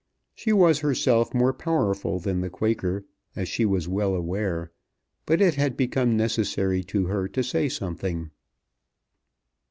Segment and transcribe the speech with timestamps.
[0.33, 3.05] She was herself more powerful than the Quaker,
[3.35, 4.71] as she was well aware;
[5.27, 8.31] but it had become necessary to her to say something.